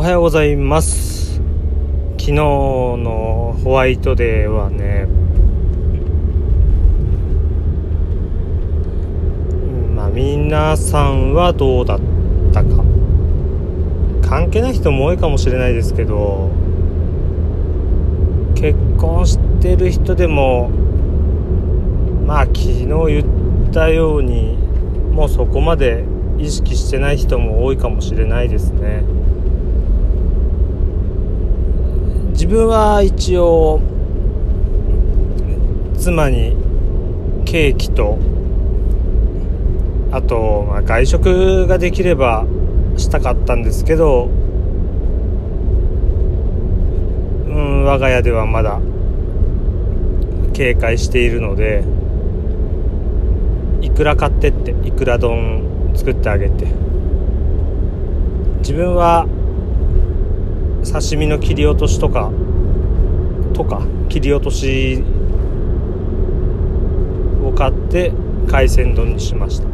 [0.00, 1.42] おはようございます。
[2.12, 5.04] 昨日のホワイトデーはね
[9.94, 12.00] まあ皆さんはどうだっ
[12.50, 12.82] たか。
[14.26, 16.50] 関係ない人も多いかもしれないですけど
[18.54, 20.70] 結婚してる人でも
[22.26, 24.56] まあ昨日言ったように
[25.12, 26.06] もうそこまで
[26.38, 29.04] 意識してない人も多いかもしれないですね。
[32.40, 33.82] 自分は一応
[35.98, 36.56] 妻に
[37.44, 38.18] ケーキと
[40.10, 42.46] あと、まあ、外食ができれば
[42.96, 44.30] したかったんですけど
[47.44, 48.80] うん我が家ではまだ
[50.54, 51.84] 警戒しているので
[53.82, 56.64] いくら買ってっていくら丼作ってあげて。
[58.60, 59.26] 自分は
[60.92, 62.32] 刺身の切り落としとか
[63.54, 65.04] とか切り落とし
[67.44, 68.12] を買って
[68.48, 69.68] 海鮮丼にしました。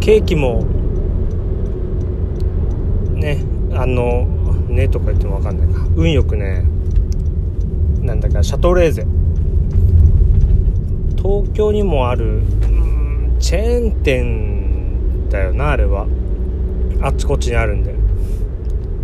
[0.00, 0.66] ケーキも
[3.14, 4.26] ねあの
[4.68, 5.86] ねとか言っても分かんないか。
[5.96, 6.64] 運よくね
[8.02, 9.06] なんだかシャトレーゼ。
[11.16, 12.42] 東京にもある
[13.40, 16.06] チェーン店だよなあれは。
[17.04, 17.94] あっちこっちにあるんで。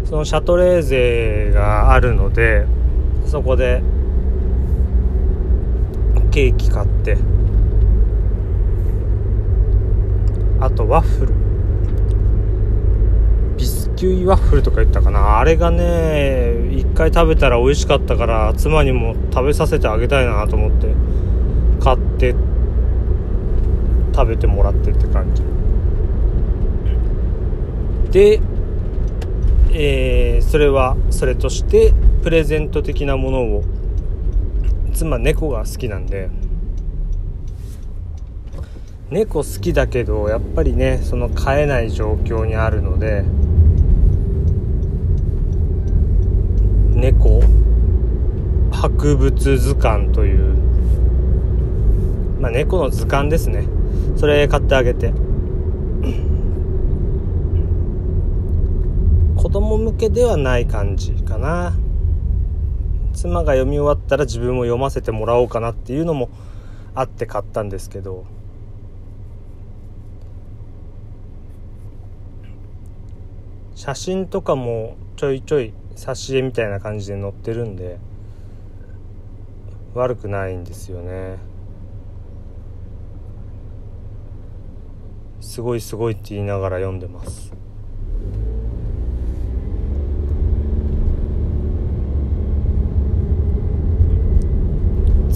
[0.07, 2.67] そのシャトレーゼがあるので
[3.27, 3.83] そこで
[6.31, 7.19] ケーキ買って。
[10.61, 11.35] あとワッフル。
[13.59, 15.39] ビスキュイワッフルとか言ったかな。
[15.39, 20.95] あれがね一回食べたら美味しかったから妻にも食べさせてあげたいなと思って
[21.81, 22.35] 買って
[24.15, 25.43] 食べてもらってって感じ。
[28.11, 28.41] で、
[29.73, 33.65] えー、それはそれとしてプレゼント的なものを
[34.93, 36.29] 妻猫が好きなんで
[39.11, 43.25] 猫好きだけどやっぱりねその飼えない状況にあるので
[46.95, 47.41] 猫
[48.73, 50.57] 博物図鑑という
[52.41, 53.67] まあ猫の図鑑ですね。
[54.17, 55.13] それ買ってあげて。
[59.51, 61.75] 供向けではない感じかな。
[63.13, 66.29] 妻が読み終わったら自分も読ませてもらおうかなっていうのも
[66.95, 68.25] あって買ったんですけど。
[73.75, 77.99] 写真とかもちょいちょい挿絵みたいな感じで載ってるんで
[79.95, 81.39] 悪くないんですよね。
[85.41, 87.55] すごいすごいって言いながら読んでます。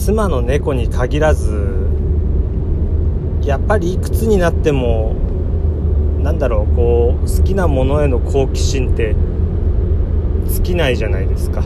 [0.05, 1.89] 妻の猫に限らず
[3.41, 5.15] やっぱりいくつになっても
[6.21, 9.17] なんだろうこう好きなものへの好奇心って
[10.47, 11.65] 尽きないじゃないですか。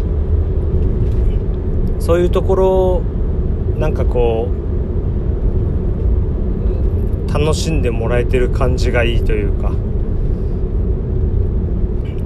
[1.99, 3.03] そういうところ
[3.77, 4.47] なんかこ
[7.27, 9.73] う楽しんでもらえてる感じがいいというか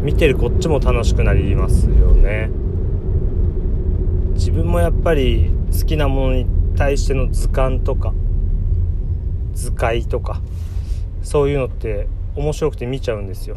[0.03, 2.51] 見てるこっちも楽しくなりますよね。
[4.35, 6.47] 自分もやっぱり好きなものに
[6.77, 8.13] 対しての図鑑とか
[9.55, 10.41] 図解とか
[11.23, 13.57] そういうのって面白くて見ちゃうんですよ。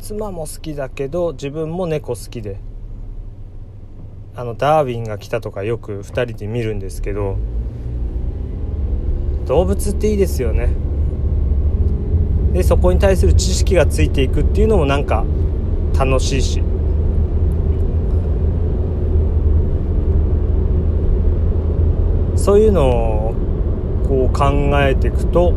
[0.00, 2.58] 妻も好きだけど自分も猫好きで
[4.36, 7.36] あのダーウィンが来たとかよく2人で見るんですけど
[9.46, 10.68] 動物っていいですよね。
[12.52, 15.24] でそこに対する知識がついていくっていうのもなんか
[15.98, 16.62] 楽しいし。
[22.44, 23.34] そういうのを
[24.06, 24.50] こう考
[24.82, 25.54] えていくと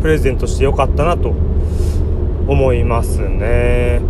[0.00, 4.00] プレゼントしてよかったなと思いますね。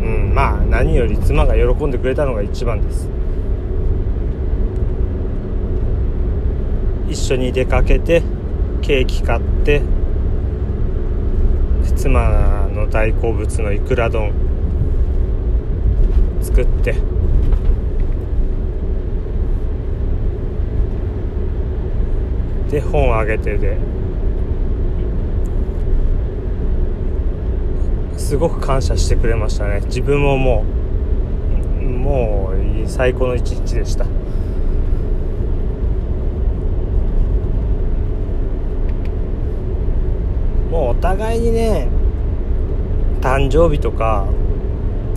[0.00, 3.08] うんまあ何より妻が喜んでくれたのが一番です
[7.08, 8.22] 一緒に出かけて
[8.80, 9.97] ケーキ買って
[12.08, 14.32] 妻の大好物のいくら丼
[16.40, 16.94] 作って。
[22.70, 23.76] で本をあげてで
[28.16, 29.82] すごく感謝してくれましたね。
[29.84, 30.64] 自分もも
[31.78, 32.52] うも
[32.84, 34.06] う最高の一日でした。
[40.70, 41.97] もうお互いにね
[43.20, 44.26] 誕生日とか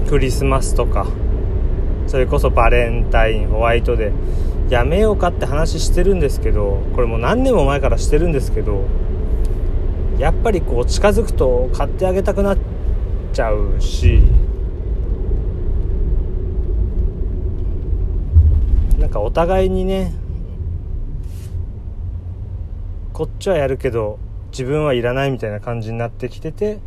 [0.09, 1.07] クリスマスとか
[2.07, 8.85] それこそバレンタインホワイトデーやめようかって話してるんですけどこれもう何年も前からしてるんですけど
[10.17, 12.57] やっぱりこう近づくと買ってあげたくなっ
[13.33, 14.21] ちゃうし
[18.99, 20.13] なんかお互いにね
[23.13, 24.19] こっちはやるけど
[24.51, 26.79] 自分はいらないみたいな感じになってきてて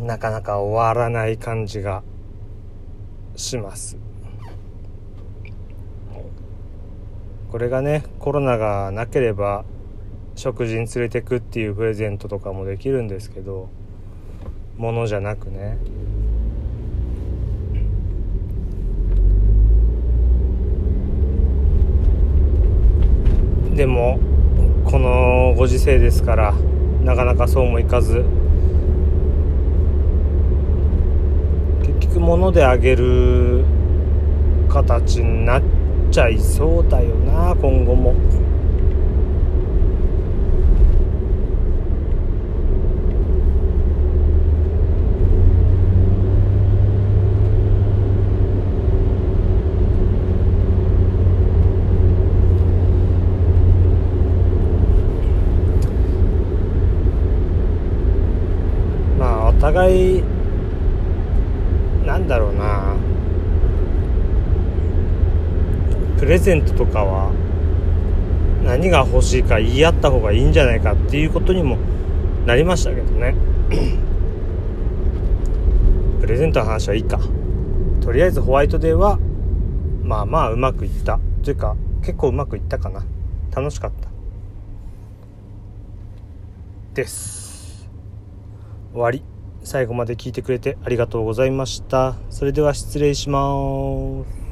[0.00, 2.02] なかなか終わらない感じが
[3.36, 3.96] します。
[7.50, 9.64] これがねコロナがなければ
[10.34, 13.68] 食事に連れてくっていうプレゼントとかもできるんですけど
[14.76, 15.78] ものじゃなくね。
[23.76, 24.18] でも
[24.84, 26.54] このご時世ですから
[27.02, 28.24] なかなかそうもいかず
[32.14, 33.64] 結局物であげる
[34.68, 35.62] 形になっ
[36.12, 38.14] ちゃいそうだよな今後も。
[59.60, 60.33] 互い
[62.24, 62.96] なんだろうな。
[66.18, 67.30] プレゼントとかは
[68.64, 71.76] 何が欲しいか言い合った方がいいんじゃないかっていうことにも
[72.46, 73.34] なりましたけどね。
[76.22, 77.20] プレゼントの話はいいか。
[78.00, 79.18] とりあえずホワイトデーは
[80.02, 81.20] まあまあうまくいった。
[81.42, 83.04] というか結構うまくいったかな。
[83.54, 84.08] 楽しかった。
[86.94, 87.86] です。
[88.94, 89.33] 終わり。
[89.64, 92.14] 最後まで聞いてくれてありがとうございました。
[92.30, 94.43] それでは失礼します。